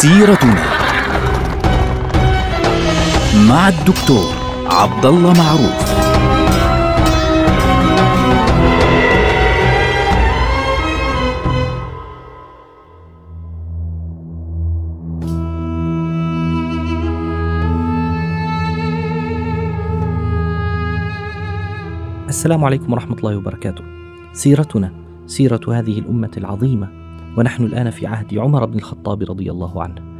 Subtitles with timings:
[0.00, 0.64] سيرتنا
[3.48, 4.34] مع الدكتور
[4.66, 5.90] عبد الله معروف
[22.28, 23.84] السلام عليكم ورحمة الله وبركاته.
[24.32, 24.92] سيرتنا
[25.26, 26.99] سيرة هذه الأمة العظيمة
[27.36, 30.10] ونحن الآن في عهد عمر بن الخطاب رضي الله عنه.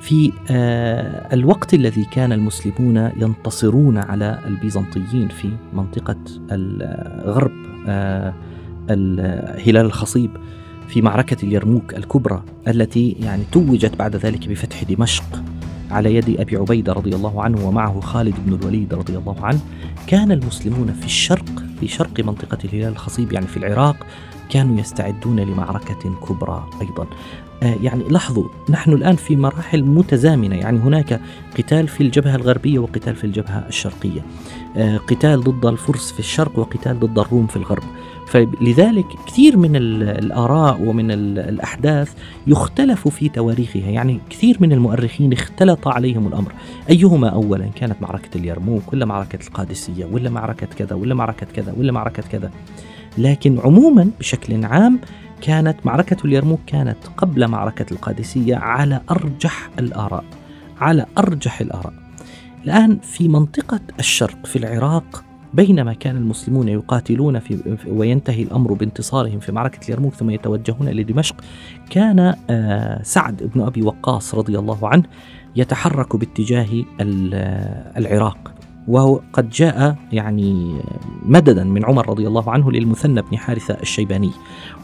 [0.00, 6.16] في آه الوقت الذي كان المسلمون ينتصرون على البيزنطيين في منطقة
[6.50, 7.52] الغرب
[7.88, 8.34] آه
[9.66, 10.30] هلال الخصيب
[10.88, 15.42] في معركة اليرموك الكبرى التي يعني توجت بعد ذلك بفتح دمشق
[15.90, 19.60] على يد أبي عبيدة رضي الله عنه ومعه خالد بن الوليد رضي الله عنه
[20.06, 23.96] كان المسلمون في الشرق في شرق منطقة الهلال الخصيب يعني في العراق
[24.50, 27.06] كانوا يستعدون لمعركة كبرى أيضا.
[27.62, 30.56] آه يعني لاحظوا نحن الآن في مراحل متزامنة.
[30.56, 31.20] يعني هناك
[31.58, 34.20] قتال في الجبهة الغربية وقتال في الجبهة الشرقية.
[34.76, 37.82] آه قتال ضد الفرس في الشرق وقتال ضد الروم في الغرب.
[38.26, 42.14] فلذلك كثير من الآراء ومن الأحداث
[42.46, 43.90] يختلف في تواريخها.
[43.90, 46.52] يعني كثير من المؤرخين اختلط عليهم الأمر.
[46.90, 51.92] أيهما أولا؟ كانت معركة اليرموك ولا معركة القادسية ولا معركة كذا ولا معركة كذا ولا
[51.92, 52.50] معركة كذا.
[53.20, 55.00] لكن عموما بشكل عام
[55.40, 60.24] كانت معركة اليرموك كانت قبل معركة القادسية على أرجح الآراء
[60.80, 61.92] على أرجح الآراء.
[62.64, 69.52] الآن في منطقة الشرق في العراق بينما كان المسلمون يقاتلون في وينتهي الأمر بانتصارهم في
[69.52, 71.36] معركة اليرموك ثم يتوجهون لدمشق
[71.90, 72.34] كان
[73.02, 75.04] سعد بن أبي وقاص رضي الله عنه
[75.56, 76.68] يتحرك باتجاه
[77.96, 78.52] العراق.
[78.90, 80.80] وهو قد جاء يعني
[81.26, 84.30] مددا من عمر رضي الله عنه للمثنى بن حارثة الشيباني.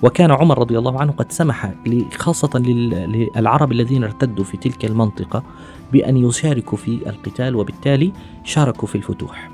[0.03, 1.73] وكان عمر رضي الله عنه قد سمح
[2.17, 5.43] خاصة للعرب الذين ارتدوا في تلك المنطقة
[5.93, 8.13] بأن يشاركوا في القتال وبالتالي
[8.45, 9.51] شاركوا في الفتوح.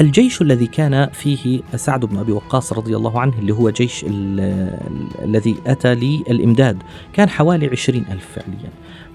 [0.00, 5.56] الجيش الذي كان فيه سعد بن أبي وقاص رضي الله عنه اللي هو جيش الذي
[5.66, 8.70] أتى للإمداد كان حوالي عشرين ألف فعليا.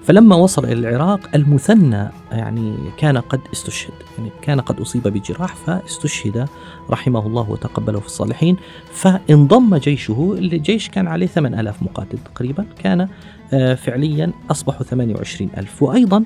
[0.08, 3.92] فلما وصل إلى العراق المثنى يعني كان قد استشهد.
[4.18, 6.48] يعني كان قد أصيب بجراح فاستشهد
[6.90, 8.56] رحمه الله وتقبله في الصالحين.
[8.92, 12.66] فانضم جيشه الجيش كان عليه ثمان ألاف مقاتل تقريبا.
[12.82, 13.08] كان
[13.76, 15.82] فعليا أصبحوا 28 ألف.
[15.82, 16.24] وأيضا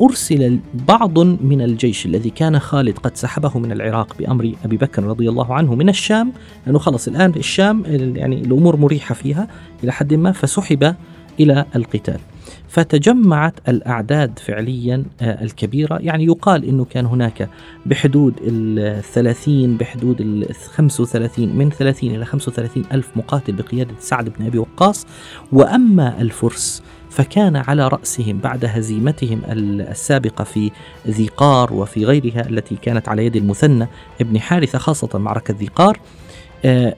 [0.00, 5.28] أرسل بعض من الجيش الذي كان خالد قد سحبه من العراق بأمر أبي بكر رضي
[5.28, 6.32] الله عنه من الشام.
[6.66, 7.84] لأنه خلص الآن الشام
[8.16, 9.48] يعني الأمور مريحة فيها
[9.84, 10.94] إلى حد ما فسحب
[11.40, 12.20] إلى القتال.
[12.68, 15.98] فتجمعت الأعداد فعليا الكبيرة.
[16.00, 17.48] يعني يقال أنه كان هناك
[17.86, 24.46] بحدود الثلاثين بحدود الخمس وثلاثين من ثلاثين إلى خمس وثلاثين ألف مقاتل بقيادة سعد بن
[24.46, 25.06] أبي وقاص.
[25.52, 30.70] وأما الفرس فكان على رأسهم بعد هزيمتهم السابقة في
[31.08, 33.88] ذي قار وفي غيرها التي كانت على يد المثنى
[34.20, 35.98] ابن حارثة خاصة معركة ذي قار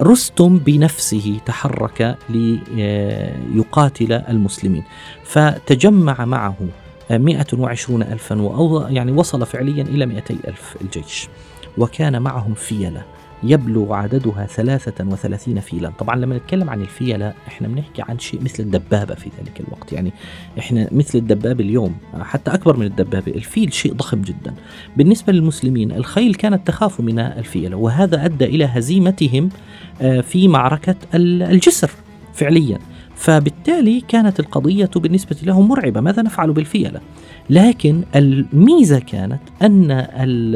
[0.03, 4.85] رستم بنفسه تحرك ليقاتل المسلمين.
[5.25, 6.57] فتجمع معه
[7.11, 11.29] 120 ألفا يعني وصل فعليا إلى 200 ألف الجيش
[11.79, 13.03] وكان معهم فيلة.
[13.45, 15.93] يبلغ عددها 33 فيلا.
[15.99, 19.93] طبعا لما نتكلم عن الفيلة إحنا بنحكي عن شيء مثل الدبابة في ذلك الوقت.
[19.93, 20.13] يعني
[20.59, 24.55] إحنا مثل الدبابة اليوم حتى أكبر من الدبابة الفيل شيء ضخم جدا.
[24.97, 29.49] بالنسبة للمسلمين الخيل كانت تخاف من الفيلة وهذا أدى إلى هزيمتهم
[30.23, 31.91] في معركة الجسر
[32.35, 32.79] فعليا.
[33.23, 37.01] فبالتالي كانت القضية بالنسبة لهم مرعبة ماذا نفعل بالفيلة؟
[37.51, 39.91] لكن الميزة كانت أن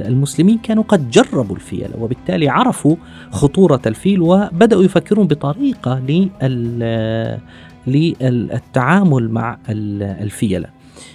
[0.07, 2.97] المسلمين كانوا قد جربوا الفيلة وبالتالي عرفوا
[3.31, 6.03] خطورة الفيل وبدأوا يفكرون بطريقة
[7.87, 10.69] للتعامل مع الفيلة.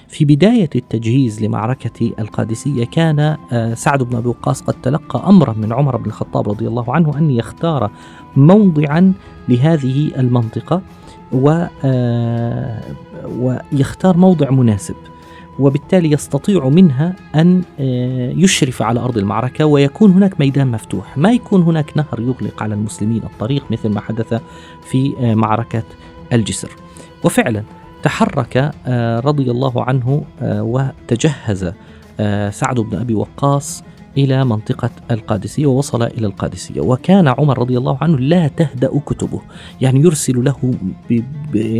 [0.08, 3.38] في بداية التجهيز لمعركة القادسية كان
[3.74, 7.32] سعد بن أبي وقاص قد تلقى أمرا من عمر بن الخطاب رضي الله عنه أن
[7.32, 7.92] يختار
[8.36, 9.14] موضعا
[9.50, 10.82] لهذه المنطقة.
[13.72, 14.96] ويختار موضع مناسب
[15.60, 17.64] وبالتالي يستطيع منها أن
[18.38, 21.18] يشرف على أرض المعركة ويكون هناك ميدان مفتوح.
[21.18, 24.42] ما يكون هناك نهر يغلق على المسلمين الطريق مثل ما حدث
[24.84, 25.84] في معركة
[26.34, 26.70] الجسر.
[27.24, 27.64] وفعلا
[28.04, 28.72] تحرك
[29.26, 31.72] رضي الله عنه وتجهز
[32.50, 33.84] سعد بن أبي وقاص
[34.18, 36.82] إلى منطقة القادسية ووصل إلى القادسية.
[36.82, 39.42] وكان عمر رضي الله عنه لا تهدأ كتبه.
[39.82, 40.74] يعني يرسل له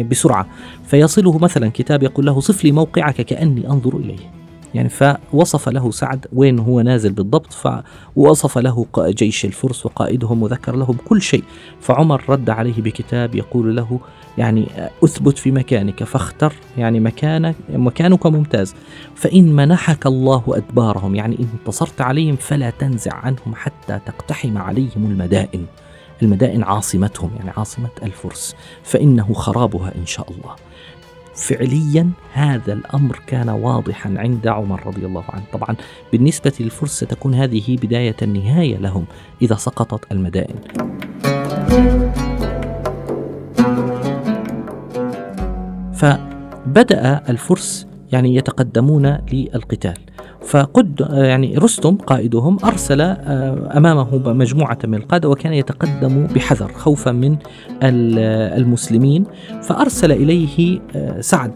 [0.10, 0.48] بسرعة.
[0.86, 4.41] فيصله مثلا كتاب يقول له صف لي موقعك كأني أنظر إليه.
[4.76, 10.98] يعني فوصف له سعد وين هو نازل بالضبط فوصف له جيش الفرس وقائدهم وذكر لهم
[11.08, 11.44] كل شيء.
[11.82, 14.00] فعمر رد عليه بكتاب يقول له
[14.38, 14.68] يعني
[15.04, 18.76] اثبت في مكانك فاختر يعني مكانك مكانك ممتاز.
[19.16, 25.66] فإن منحك الله أدبارهم يعني إن انتصرت عليهم فلا تنزع عنهم حتى تقتحم عليهم المدائن.
[26.22, 28.56] المدائن عاصمتهم يعني عاصمة الفرس.
[28.84, 30.56] فإنه خرابها إن شاء الله.
[31.42, 35.76] فعليا هذا الأمر كان واضحا عند عمر رضي الله عنه، طبعا
[36.12, 39.06] بالنسبة للفرس ستكون هذه بداية النهاية لهم
[39.42, 40.56] إذا سقطت المدائن.
[45.94, 49.94] فبدأ الفرس يعني يتقدمون للقتال.
[50.42, 57.38] فقد يعني رستم قائدهم أرسل آه، أمامه مجموعة من القادة وكان يتقدم بحذر خوفا من
[57.84, 59.24] المسلمين.
[59.62, 61.52] فأرسل إليه آه، سعد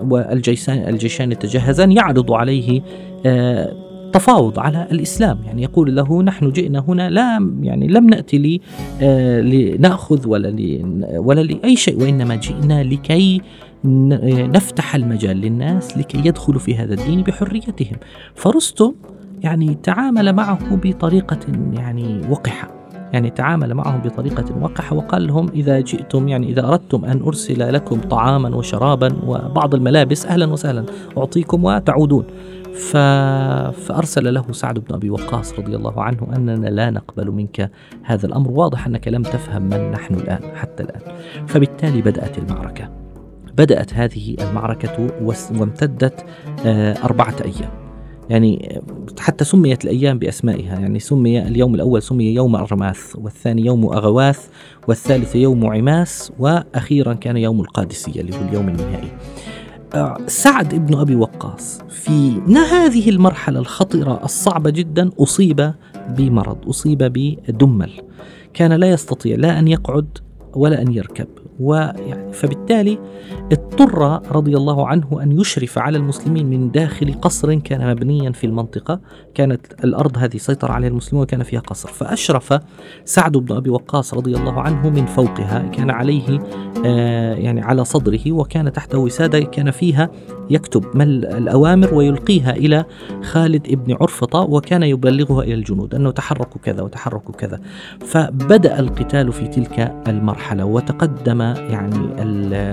[0.00, 2.82] والجيشان الجيشان يتجهزان يعرض عليه
[3.26, 3.72] آه،
[4.12, 5.38] تفاوض على الإسلام.
[5.46, 8.60] يعني يقول له نحن جئنا هنا لا يعني لم نأتي لي
[9.42, 10.82] لنأخذ ولا لي
[11.16, 13.40] ولا لأي شيء وإنما جئنا لكي
[13.84, 17.96] نفتح المجال للناس لكي يدخلوا في هذا الدين بحريتهم.
[18.34, 18.92] فرستم
[19.40, 21.38] يعني تعامل معه بطريقة
[21.72, 22.68] يعني وقحة.
[23.12, 28.00] يعني تعامل معهم بطريقة وقحة وقال لهم إذا جئتم يعني إذا أردتم أن أرسل لكم
[28.00, 30.84] طعاما وشرابا وبعض الملابس أهلا وسهلا
[31.18, 32.24] أعطيكم وتعودون.
[32.74, 32.96] ف...
[33.86, 37.70] فأرسل له سعد بن أبي وقاص رضي الله عنه أننا لا نقبل منك
[38.02, 38.50] هذا الأمر.
[38.50, 41.00] واضح أنك لم تفهم من نحن الآن حتى الآن.
[41.46, 42.99] فبالتالي بدأت المعركة.
[43.56, 45.06] بدأت هذه المعركة
[45.60, 46.24] وامتدت
[46.66, 47.70] آه، أربعة أيام.
[48.30, 48.80] يعني
[49.18, 50.78] حتى سميت الأيام بأسمائها.
[50.80, 54.48] يعني سمي اليوم الأول سمي يوم الرماث والثاني يوم أغواث
[54.88, 59.12] والثالث يوم عماس وأخيرا كان يوم القادسية اللي هو اليوم النهائي.
[59.94, 62.40] آه، سعد بن أبي وقاص في
[62.72, 65.72] هذه المرحلة الخطرة الصعبة جدا أصيب
[66.08, 67.90] بمرض أصيب بدمل.
[68.54, 70.18] كان لا يستطيع لا أن يقعد
[70.54, 71.26] ولا أن يركب.
[71.60, 72.98] ويعني فبالتالي
[73.52, 79.00] اضطر رضي الله عنه أن يشرف على المسلمين من داخل قصر كان مبنيا في المنطقة
[79.34, 81.88] كانت الأرض هذه سيطر عليها المسلمون وكان فيها قصر.
[81.88, 82.60] فأشرف
[83.04, 86.38] سعد بن أبي وقاص رضي الله عنه من فوقها كان عليه
[86.84, 90.10] آه يعني على صدره وكان تحته وسادة كان فيها
[90.50, 92.84] يكتب ما الأوامر ويلقيها إلى
[93.22, 97.60] خالد بن عرفطة وكان يبلغها إلى الجنود أنه تحركوا كذا وتحركوا كذا.
[98.06, 102.22] فبدأ القتال في تلك المرحلة وتقدم يعني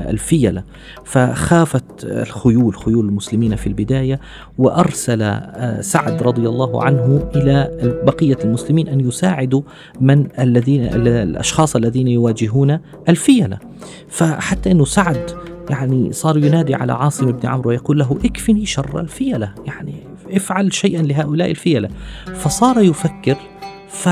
[0.09, 0.63] الفيلة.
[1.05, 4.19] فخافت الخيول خيول المسلمين في البداية
[4.57, 7.69] وأرسل آه، سعد رضي الله عنه إلى
[8.05, 9.61] بقية المسلمين أن يساعدوا
[10.01, 12.79] من الذين الأشخاص الذين يواجهون
[13.09, 13.57] الفيلة.
[14.07, 15.31] فحتى أنه سعد
[15.69, 19.93] يعني صار ينادي على عاصم بن عمرو ويقول له اكفني شر الفيلة يعني
[20.31, 21.89] افعل شيئا لهؤلاء الفيلة.
[22.33, 23.37] فصار يفكر
[23.89, 24.09] ف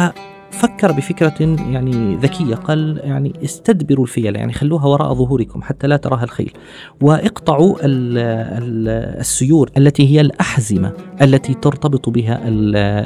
[0.59, 6.23] فكر بفكرة يعني ذكية قال يعني استدبروا الفيلة يعني خلوها وراء ظهوركم حتى لا تراها
[6.23, 6.53] الخيل.
[7.01, 10.91] واقطعوا السيور التي هي الأحزمة
[11.21, 12.41] التي ترتبط بها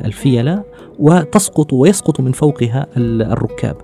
[0.06, 0.64] الفيلة
[1.00, 3.76] وتسقط ويسقط من فوقها الركاب.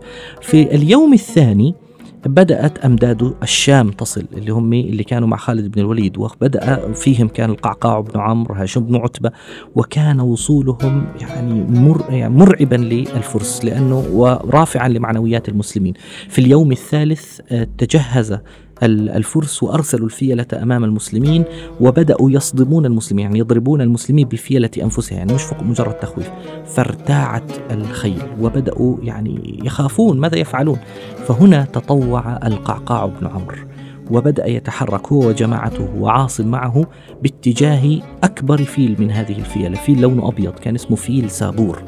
[0.42, 1.76] في اليوم الثاني
[2.26, 7.50] بدأت أمداد الشام تصل اللي هم اللي كانوا مع خالد بن الوليد وبدأ فيهم كان
[7.50, 9.32] القعقاع بن عمرو هاشم بن عتبة
[9.76, 15.94] وكان وصولهم يعني, مر يعني مرعبا للفرس لأنه ورافعا لمعنويات المسلمين.
[16.30, 18.38] في اليوم الثالث آه، تجهز
[18.84, 21.44] الفرس وارسلوا الفيلة أمام المسلمين
[21.82, 26.30] وبدأوا يصدمون المسلمين يعني يضربون المسلمين بالفيله انفسها يعني مش فقط مجرد تخويف
[26.66, 30.78] فارتاعت الخيل وبدأوا يعني يخافون ماذا يفعلون.
[31.28, 33.58] فهنا تطوع القعقاع بن عمرو
[34.12, 36.86] وبدأ يتحرك هو وجماعته وعاصم معه
[37.24, 41.84] باتجاه أكبر فيل من هذه الفيلة فيل لونه أبيض كان اسمه فيل سابور.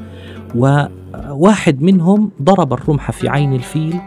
[0.56, 4.00] وواحد منهم ضرب الرمح في عين الفيل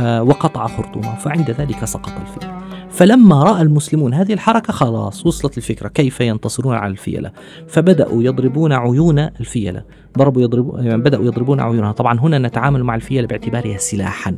[0.00, 2.50] وقطع خرطومه فعند ذلك سقط الفيل.
[2.90, 7.32] فلما رأى المسلمون هذه الحركة خلاص وصلت الفكرة كيف ينتصرون على الفيلة؟
[7.68, 9.82] فبدأوا يضربون عيون الفيلة.
[10.18, 11.92] ضربوا يضربوا يعني بدأوا يضربون عيونها.
[11.92, 14.36] طبعا هنا نتعامل مع الفيلة باعتبارها سلاحا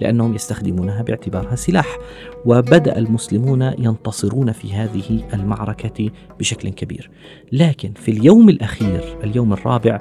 [0.00, 1.98] لأنهم يستخدمونها باعتبارها سلاح.
[2.44, 7.10] وبدأ المسلمون ينتصرون في هذه المعركة بشكل كبير.
[7.52, 10.00] لكن في اليوم الأخير اليوم الرابع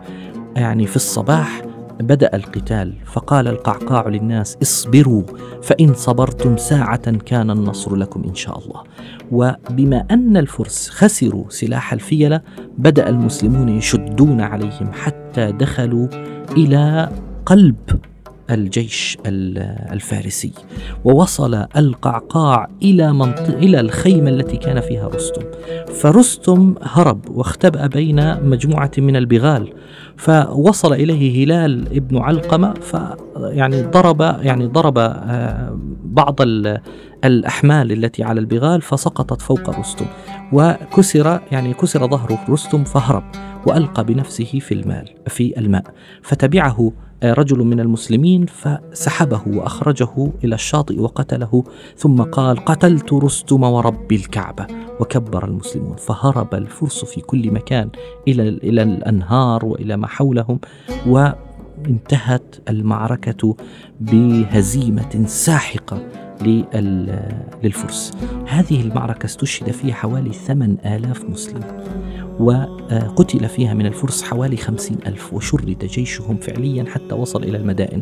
[0.56, 1.62] يعني في الصباح
[2.00, 5.24] بدأ القتال فقال القعقاع للناس اصبروا
[5.64, 8.84] فإن صبرتم ساعة كان النصر لكم إن شاء الله.
[9.32, 12.42] وبما أن الفرس خسروا سلاح الفيلة
[12.78, 16.08] بدأ المسلمون يشدون عليهم حتى دخلوا
[16.58, 17.10] إلى
[17.46, 17.76] قلب
[18.52, 19.18] الجيش
[19.92, 20.52] الفارسي
[21.04, 25.42] ووصل القعقاع إلى منطقة إلى الخيمة التي كان فيها رستم.
[25.94, 29.74] فرستم هرب واختبأ بين مجموعة من البغال
[30.18, 36.36] فوصل إليه هلال ابن علقمة فيعني ضرب يعني ضرب آه، بعض
[37.26, 40.06] الأحمال التي على البغال فسقطت فوق رستم
[40.54, 43.24] وكسر يعني كسر ظهر رستم فهرب
[43.68, 45.84] وألقى بنفسه في المال في الماء
[46.22, 46.92] فتبعه
[47.24, 51.64] رجل من المسلمين فسحبه وأخرجه إلى الشاطئ وقتله
[51.98, 54.68] ثم قال قتلت رستم ورب الكعبة.
[55.00, 57.90] وكبر المسلمون فهرب الفرس في كل مكان
[58.28, 60.60] إلى إلى الأنهار وإلى ما حولهم
[61.08, 63.56] وانتهت المعركة
[64.00, 66.29] بهزيمة ساحقة.
[67.64, 68.14] للفرس.
[68.48, 71.62] هذه المعركة استشهد فيها حوالي ثمان آلاف مسلم
[72.40, 78.02] وقتل فيها من الفرس حوالي خمسين ألف وشرد جيشهم فعليا حتى وصل إلى المدائن.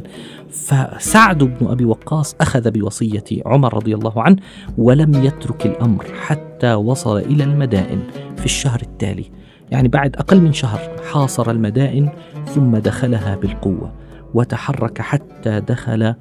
[0.49, 4.37] فسعد بن أبي وقاص أخذ بوصية عمر رضي الله عنه
[4.77, 7.99] ولم يترك الأمر حتى وصل إلى المدائن
[8.37, 9.25] في الشهر التالي.
[9.71, 10.79] يعني بعد أقل من شهر
[11.11, 12.09] حاصر المدائن
[12.45, 13.93] ثم دخلها بالقوة
[14.33, 16.13] وتحرك حتى دخل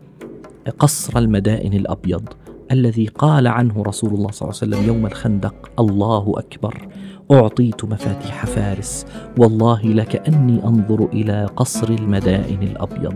[0.70, 2.28] قصر المدائن الأبيض
[2.72, 6.88] الذي قال عنه رسول الله صلى الله عليه وسلم يوم الخندق الله أكبر
[7.32, 9.06] أعطيت مفاتيح فارس
[9.38, 13.14] والله لكاني أنظر إلى قصر المدائن الأبيض.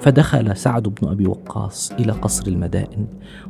[0.00, 3.06] فدخل سعد بن أبي وقاص إلى قصر المدائن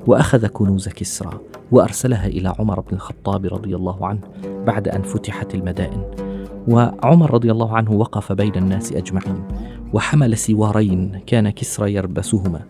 [0.06, 1.40] وأخذ كنوز كسرى
[1.72, 4.20] وأرسلها إلى عمر بن الخطاب رضي الله عنه
[4.66, 6.02] بعد أن فتحت المدائن.
[6.68, 9.44] وعمر رضي الله عنه وقف بين الناس أجمعين
[9.92, 12.60] وحمل سوارين كان كسرى يربسهما.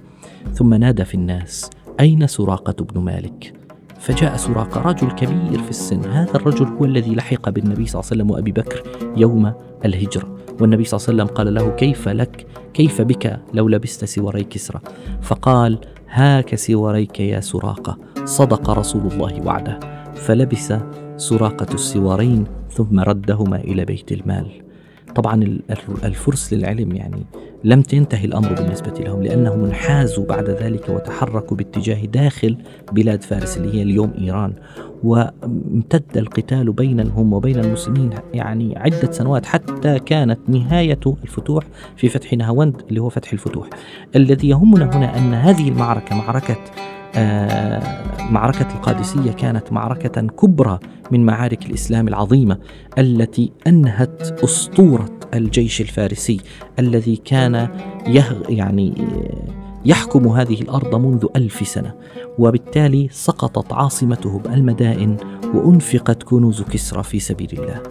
[0.52, 1.70] ثم نادى في الناس
[2.00, 3.52] أين سراقة بن مالك؟
[4.00, 8.22] فجاء سراقة رجل كبير في السن هذا الرجل هو الذي لحق بالنبي صلى الله عليه
[8.22, 8.82] وسلم وأبي بكر
[9.16, 9.52] يوم
[9.84, 10.36] الهجرة.
[10.60, 14.80] والنبي صلى الله عليه وسلم قال له كيف لك؟ كيف بك؟ لو لبست سواري كسرى.
[15.22, 17.98] فقال هاك سواريك يا سراقة.
[18.24, 19.80] صدق رسول الله وعده.
[20.14, 20.72] فلبس
[21.16, 24.46] سراقة السوارين ثم ردهما إلى بيت المال.
[25.14, 25.58] طبعا
[26.04, 27.24] الفرس للعلم يعني
[27.64, 32.56] لم تنتهي الأمر بالنسبة لهم لأنهم انحازوا بعد ذلك وتحركوا باتجاه داخل
[32.92, 34.52] بلاد فارس اللي هي اليوم إيران
[35.04, 41.64] وامتد القتال بينهم وبين المسلمين يعني عدة سنوات حتى كانت نهاية الفتوح
[41.96, 43.68] في فتح نهاوند اللي هو فتح الفتوح.
[44.16, 46.56] الذي يهمنا هنا أن هذه المعركة معركة
[47.16, 47.82] آه،
[48.30, 50.78] معركة القادسية كانت معركة كبرى
[51.10, 52.58] من معارك الإسلام العظيمة
[52.98, 56.40] التي أنهت أسطورة الجيش الفارسي
[56.78, 57.68] الذي كان
[58.48, 58.94] يعني
[59.84, 61.94] يحكم هذه الأرض منذ ألف سنة
[62.38, 65.16] وبالتالي سقطت عاصمته المدائن
[65.54, 67.82] وأنفقت كنوز كسرى في سبيل الله.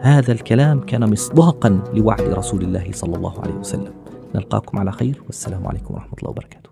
[0.00, 3.92] هذا الكلام كان مصداقا لوعد رسول الله صلى الله عليه وسلم.
[4.34, 6.71] نلقاكم على خير والسلام عليكم ورحمة الله وبركاته.